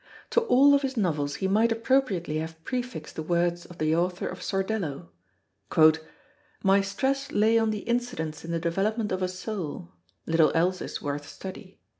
To 0.31 0.39
all 0.41 0.73
of 0.73 0.81
his 0.81 0.97
novels 0.97 1.35
he 1.35 1.47
might 1.47 1.71
appropriately 1.71 2.37
have 2.37 2.63
prefixed 2.63 3.15
the 3.15 3.21
words 3.21 3.67
of 3.67 3.77
the 3.77 3.95
author 3.95 4.25
of 4.27 4.39
Sordello: 4.41 5.09
"My 6.63 6.81
stress 6.81 7.31
lay 7.31 7.59
on 7.59 7.69
the 7.69 7.81
incidents 7.85 8.43
in 8.43 8.49
the 8.49 8.59
development 8.59 9.11
of 9.11 9.21
a 9.21 9.27
soul; 9.27 9.89
little 10.25 10.51
else 10.55 10.81
is 10.81 11.03
worth 11.03 11.29
study." 11.29 11.77